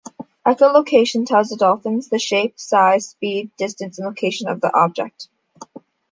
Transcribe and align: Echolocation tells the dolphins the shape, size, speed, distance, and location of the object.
Echolocation 0.47 1.25
tells 1.27 1.49
the 1.49 1.57
dolphins 1.57 2.09
the 2.09 2.17
shape, 2.17 2.59
size, 2.59 3.09
speed, 3.09 3.51
distance, 3.55 3.99
and 3.99 4.07
location 4.07 4.47
of 4.47 4.59
the 4.59 4.75
object. 4.75 5.27